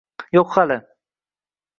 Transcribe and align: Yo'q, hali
Yo'q, 0.35 0.47
hali 0.61 0.77